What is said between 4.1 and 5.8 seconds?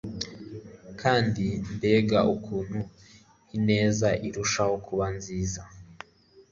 irushaho kuba nziza